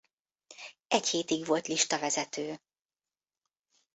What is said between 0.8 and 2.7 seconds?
Egy hétig volt listavezető.